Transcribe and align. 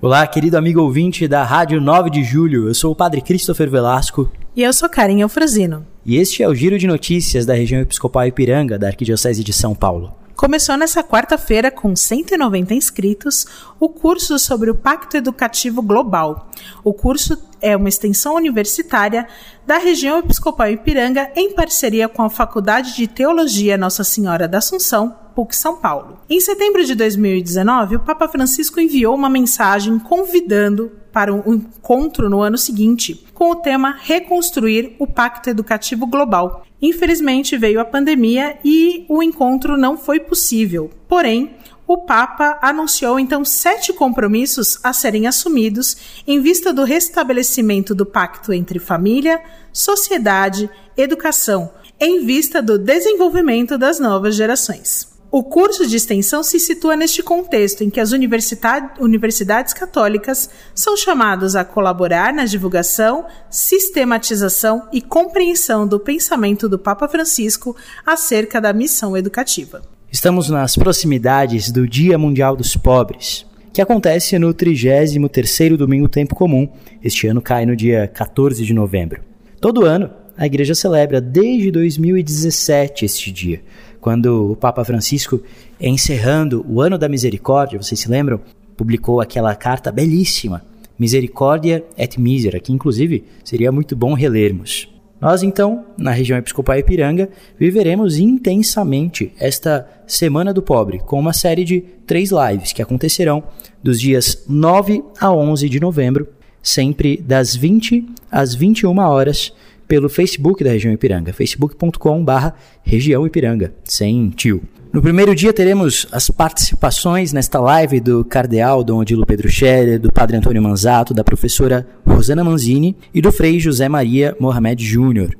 Olá, 0.00 0.24
querido 0.28 0.56
amigo 0.56 0.80
ouvinte 0.80 1.26
da 1.26 1.42
Rádio 1.42 1.80
9 1.80 2.08
de 2.08 2.22
Julho. 2.22 2.68
Eu 2.68 2.74
sou 2.74 2.92
o 2.92 2.94
Padre 2.94 3.20
Christopher 3.20 3.68
Velasco. 3.68 4.30
E 4.54 4.62
eu 4.62 4.72
sou 4.72 4.88
Karen 4.88 5.18
Eufrazino. 5.18 5.84
E 6.06 6.18
este 6.18 6.40
é 6.40 6.48
o 6.48 6.54
Giro 6.54 6.78
de 6.78 6.86
Notícias 6.86 7.44
da 7.44 7.52
região 7.52 7.80
episcopal 7.80 8.24
Ipiranga, 8.24 8.78
da 8.78 8.86
Arquidiocese 8.86 9.42
de 9.42 9.52
São 9.52 9.74
Paulo. 9.74 10.14
Começou 10.36 10.76
nessa 10.76 11.02
quarta-feira, 11.02 11.68
com 11.68 11.96
190 11.96 12.74
inscritos, 12.74 13.44
o 13.80 13.88
curso 13.88 14.38
sobre 14.38 14.70
o 14.70 14.74
Pacto 14.76 15.16
Educativo 15.16 15.82
Global. 15.82 16.48
O 16.84 16.94
curso 16.94 17.36
é 17.60 17.76
uma 17.76 17.88
extensão 17.88 18.36
universitária 18.36 19.26
da 19.66 19.78
região 19.78 20.20
episcopal 20.20 20.70
Ipiranga, 20.70 21.28
em 21.34 21.52
parceria 21.54 22.08
com 22.08 22.22
a 22.22 22.30
Faculdade 22.30 22.94
de 22.94 23.08
Teologia 23.08 23.76
Nossa 23.76 24.04
Senhora 24.04 24.46
da 24.46 24.58
Assunção, 24.58 25.16
PUC 25.38 25.54
São 25.54 25.76
Paulo. 25.76 26.18
Em 26.28 26.40
setembro 26.40 26.84
de 26.84 26.96
2019, 26.96 27.94
o 27.94 28.00
Papa 28.00 28.26
Francisco 28.26 28.80
enviou 28.80 29.14
uma 29.14 29.30
mensagem 29.30 29.96
convidando 29.96 30.90
para 31.12 31.32
um 31.32 31.54
encontro 31.54 32.28
no 32.28 32.40
ano 32.40 32.58
seguinte, 32.58 33.24
com 33.32 33.52
o 33.52 33.54
tema 33.54 33.96
Reconstruir 34.02 34.96
o 34.98 35.06
Pacto 35.06 35.48
Educativo 35.48 36.08
Global. 36.08 36.64
Infelizmente 36.82 37.56
veio 37.56 37.78
a 37.78 37.84
pandemia 37.84 38.58
e 38.64 39.06
o 39.08 39.22
encontro 39.22 39.76
não 39.76 39.96
foi 39.96 40.18
possível. 40.18 40.90
Porém, 41.06 41.54
o 41.86 41.98
Papa 41.98 42.58
anunciou 42.60 43.20
então 43.20 43.44
sete 43.44 43.92
compromissos 43.92 44.80
a 44.82 44.92
serem 44.92 45.28
assumidos 45.28 45.96
em 46.26 46.40
vista 46.40 46.72
do 46.72 46.82
restabelecimento 46.82 47.94
do 47.94 48.04
pacto 48.04 48.52
entre 48.52 48.80
família, 48.80 49.40
sociedade, 49.72 50.68
educação, 50.96 51.70
em 52.00 52.26
vista 52.26 52.60
do 52.60 52.76
desenvolvimento 52.76 53.78
das 53.78 54.00
novas 54.00 54.34
gerações. 54.34 55.16
O 55.30 55.44
curso 55.44 55.86
de 55.86 55.94
extensão 55.94 56.42
se 56.42 56.58
situa 56.58 56.96
neste 56.96 57.22
contexto 57.22 57.84
em 57.84 57.90
que 57.90 58.00
as 58.00 58.12
universidades 58.12 59.74
católicas 59.74 60.48
são 60.74 60.96
chamadas 60.96 61.54
a 61.54 61.66
colaborar 61.66 62.32
na 62.32 62.46
divulgação, 62.46 63.26
sistematização 63.50 64.88
e 64.90 65.02
compreensão 65.02 65.86
do 65.86 66.00
pensamento 66.00 66.66
do 66.66 66.78
Papa 66.78 67.06
Francisco 67.06 67.76
acerca 68.06 68.58
da 68.58 68.72
missão 68.72 69.14
educativa. 69.14 69.82
Estamos 70.10 70.48
nas 70.48 70.76
proximidades 70.76 71.70
do 71.70 71.86
Dia 71.86 72.16
Mundial 72.16 72.56
dos 72.56 72.74
Pobres, 72.74 73.44
que 73.70 73.82
acontece 73.82 74.38
no 74.38 74.54
33º 74.54 75.76
domingo 75.76 76.08
tempo 76.08 76.34
comum. 76.34 76.66
Este 77.04 77.26
ano 77.26 77.42
cai 77.42 77.66
no 77.66 77.76
dia 77.76 78.08
14 78.08 78.64
de 78.64 78.72
novembro. 78.72 79.20
Todo 79.60 79.84
ano, 79.84 80.10
a 80.38 80.46
igreja 80.46 80.74
celebra 80.74 81.20
desde 81.20 81.72
2017 81.72 83.04
este 83.04 83.32
dia, 83.32 83.60
quando 84.00 84.52
o 84.52 84.56
Papa 84.56 84.84
Francisco, 84.84 85.42
encerrando 85.80 86.64
o 86.68 86.80
ano 86.80 86.96
da 86.96 87.08
misericórdia, 87.08 87.82
vocês 87.82 87.98
se 87.98 88.08
lembram? 88.08 88.40
Publicou 88.76 89.20
aquela 89.20 89.54
carta 89.56 89.90
belíssima, 89.90 90.64
Misericórdia 90.96 91.84
et 91.96 92.18
Misera, 92.18 92.60
que 92.60 92.72
inclusive 92.72 93.24
seria 93.44 93.72
muito 93.72 93.96
bom 93.96 94.14
relermos. 94.14 94.88
Nós, 95.20 95.42
então, 95.42 95.84
na 95.96 96.12
região 96.12 96.38
episcopal 96.38 96.78
Ipiranga, 96.78 97.28
viveremos 97.58 98.18
intensamente 98.18 99.32
esta 99.40 99.88
Semana 100.06 100.54
do 100.54 100.62
Pobre, 100.62 101.00
com 101.00 101.18
uma 101.18 101.32
série 101.32 101.64
de 101.64 101.80
três 102.06 102.30
lives 102.30 102.72
que 102.72 102.80
acontecerão 102.80 103.42
dos 103.82 104.00
dias 104.00 104.44
9 104.48 105.02
a 105.20 105.32
11 105.32 105.68
de 105.68 105.80
novembro, 105.80 106.28
sempre 106.62 107.16
das 107.16 107.56
20 107.56 108.08
às 108.30 108.54
21 108.54 108.96
horas, 108.98 109.52
pelo 109.88 110.08
Facebook 110.08 110.62
da 110.62 110.70
região 110.70 110.92
Ipiranga, 110.92 111.32
facebook.com/barra 111.32 112.54
região 112.84 113.26
Ipiranga, 113.26 113.72
sem 113.82 114.28
tio. 114.30 114.62
No 114.92 115.02
primeiro 115.02 115.34
dia 115.34 115.52
teremos 115.52 116.06
as 116.12 116.30
participações 116.30 117.32
nesta 117.32 117.60
live 117.60 118.00
do 118.00 118.24
cardeal 118.24 118.84
Dom 118.84 118.98
Odilo 118.98 119.26
Pedro 119.26 119.48
Scherer, 119.48 119.98
do 119.98 120.12
padre 120.12 120.36
Antônio 120.36 120.62
Manzato, 120.62 121.12
da 121.12 121.24
professora 121.24 121.86
Rosana 122.06 122.44
Manzini 122.44 122.96
e 123.12 123.20
do 123.20 123.32
frei 123.32 123.58
José 123.60 123.88
Maria 123.88 124.36
Mohamed 124.40 124.84
Júnior. 124.84 125.36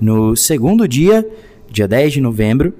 No 0.00 0.34
segundo 0.34 0.88
dia, 0.88 1.28
dia 1.70 1.86
10 1.86 2.14
de 2.14 2.20
novembro, 2.20 2.74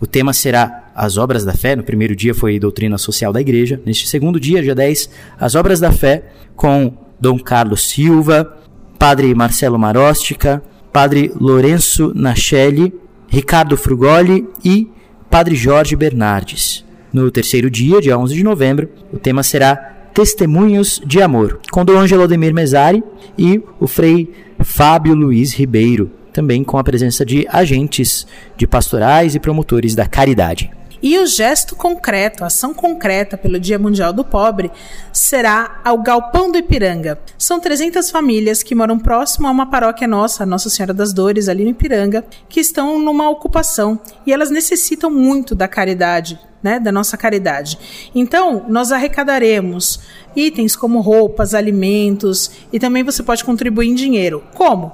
o 0.00 0.06
tema 0.06 0.32
será 0.32 0.90
as 0.94 1.16
obras 1.16 1.44
da 1.44 1.52
fé. 1.52 1.76
No 1.76 1.82
primeiro 1.82 2.16
dia 2.16 2.34
foi 2.34 2.58
doutrina 2.58 2.96
social 2.96 3.32
da 3.32 3.40
igreja. 3.40 3.80
Neste 3.84 4.08
segundo 4.08 4.40
dia, 4.40 4.62
dia 4.62 4.74
10, 4.74 5.10
as 5.38 5.54
obras 5.54 5.80
da 5.80 5.92
fé 5.92 6.24
com 6.56 6.96
Dom 7.20 7.38
Carlos 7.38 7.88
Silva, 7.88 8.61
Padre 9.02 9.34
Marcelo 9.34 9.76
Marostica, 9.80 10.62
Padre 10.92 11.32
Lourenço 11.34 12.12
Nachelli, 12.14 12.94
Ricardo 13.26 13.76
Frugoli 13.76 14.46
e 14.64 14.88
Padre 15.28 15.56
Jorge 15.56 15.96
Bernardes. 15.96 16.84
No 17.12 17.28
terceiro 17.28 17.68
dia, 17.68 18.00
dia 18.00 18.16
11 18.16 18.32
de 18.32 18.44
novembro, 18.44 18.88
o 19.12 19.18
tema 19.18 19.42
será 19.42 19.74
Testemunhos 20.14 21.02
de 21.04 21.20
Amor, 21.20 21.58
com 21.72 21.84
Dom 21.84 21.98
Angelo 21.98 22.22
Ademir 22.22 22.54
Mesari 22.54 23.02
e 23.36 23.60
o 23.80 23.88
Frei 23.88 24.30
Fábio 24.60 25.16
Luiz 25.16 25.52
Ribeiro, 25.52 26.08
também 26.32 26.62
com 26.62 26.78
a 26.78 26.84
presença 26.84 27.26
de 27.26 27.44
agentes 27.50 28.24
de 28.56 28.68
pastorais 28.68 29.34
e 29.34 29.40
promotores 29.40 29.96
da 29.96 30.06
caridade. 30.06 30.70
E 31.02 31.18
o 31.18 31.26
gesto 31.26 31.74
concreto, 31.74 32.44
a 32.44 32.46
ação 32.46 32.72
concreta 32.72 33.36
pelo 33.36 33.58
Dia 33.58 33.78
Mundial 33.78 34.12
do 34.12 34.24
Pobre, 34.24 34.70
será 35.12 35.80
ao 35.84 35.98
Galpão 35.98 36.52
do 36.52 36.58
Ipiranga. 36.58 37.18
São 37.36 37.58
300 37.58 38.08
famílias 38.10 38.62
que 38.62 38.74
moram 38.74 38.98
próximo 38.98 39.48
a 39.48 39.50
uma 39.50 39.68
paróquia 39.68 40.06
nossa, 40.06 40.46
Nossa 40.46 40.70
Senhora 40.70 40.94
das 40.94 41.12
Dores, 41.12 41.48
ali 41.48 41.64
no 41.64 41.70
Ipiranga, 41.70 42.24
que 42.48 42.60
estão 42.60 43.00
numa 43.00 43.28
ocupação 43.28 43.98
e 44.24 44.32
elas 44.32 44.50
necessitam 44.50 45.10
muito 45.10 45.56
da 45.56 45.66
caridade, 45.66 46.38
né, 46.62 46.78
da 46.78 46.92
nossa 46.92 47.16
caridade. 47.16 47.76
Então, 48.14 48.64
nós 48.68 48.92
arrecadaremos 48.92 50.00
itens 50.36 50.76
como 50.76 51.00
roupas, 51.00 51.52
alimentos 51.52 52.52
e 52.72 52.78
também 52.78 53.02
você 53.02 53.24
pode 53.24 53.44
contribuir 53.44 53.88
em 53.88 53.94
dinheiro. 53.94 54.44
Como? 54.54 54.92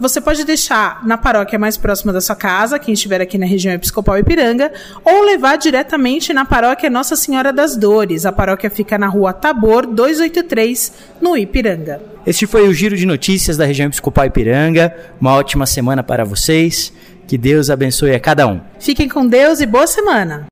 Você 0.00 0.18
pode 0.18 0.44
deixar 0.44 1.06
na 1.06 1.18
paróquia 1.18 1.58
mais 1.58 1.76
próxima 1.76 2.10
da 2.10 2.22
sua 2.22 2.34
casa, 2.34 2.78
quem 2.78 2.94
estiver 2.94 3.20
aqui 3.20 3.36
na 3.36 3.44
região 3.44 3.74
episcopal 3.74 4.18
Ipiranga, 4.18 4.72
ou 5.04 5.22
levar 5.24 5.56
diretamente 5.56 6.32
na 6.32 6.46
paróquia 6.46 6.88
Nossa 6.88 7.14
Senhora 7.14 7.52
das 7.52 7.76
Dores. 7.76 8.24
A 8.24 8.32
paróquia 8.32 8.70
fica 8.70 8.96
na 8.96 9.06
rua 9.06 9.34
Tabor 9.34 9.86
283, 9.86 10.92
no 11.20 11.36
Ipiranga. 11.36 12.00
Este 12.26 12.46
foi 12.46 12.66
o 12.66 12.72
Giro 12.72 12.96
de 12.96 13.04
Notícias 13.04 13.58
da 13.58 13.66
região 13.66 13.86
episcopal 13.86 14.24
Ipiranga. 14.24 14.94
Uma 15.20 15.34
ótima 15.34 15.66
semana 15.66 16.02
para 16.02 16.24
vocês. 16.24 16.92
Que 17.26 17.36
Deus 17.36 17.68
abençoe 17.68 18.14
a 18.14 18.20
cada 18.20 18.46
um. 18.46 18.60
Fiquem 18.78 19.08
com 19.08 19.26
Deus 19.26 19.60
e 19.60 19.66
boa 19.66 19.86
semana. 19.86 20.48